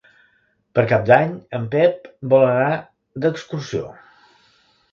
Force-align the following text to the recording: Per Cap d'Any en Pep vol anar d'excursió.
Per 0.77 0.85
Cap 0.91 1.03
d'Any 1.09 1.35
en 1.59 1.67
Pep 1.75 2.09
vol 2.33 2.47
anar 2.47 2.73
d'excursió. 3.27 3.95